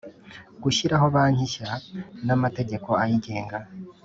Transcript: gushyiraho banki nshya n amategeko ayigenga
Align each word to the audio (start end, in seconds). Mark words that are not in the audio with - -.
gushyiraho 0.63 1.05
banki 1.15 1.43
nshya 1.47 1.69
n 2.25 2.27
amategeko 2.35 2.89
ayigenga 3.03 3.57